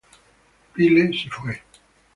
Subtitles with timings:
[0.73, 1.61] Pyle se fue.